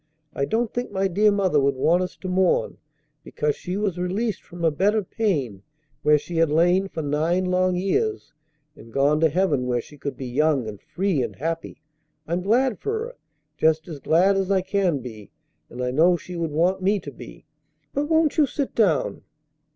[0.33, 2.79] I don't think my dear mother would want us to mourn
[3.23, 5.61] because she was released from a bed of pain
[6.01, 8.33] where she had lain for nine long years,
[8.75, 11.83] and gone to heaven where she could be young and free and happy.
[12.27, 13.15] I'm glad for her,
[13.57, 15.29] just as glad as I can be;
[15.69, 17.45] and I know she would want me to be.
[17.93, 19.21] But won't you sit down?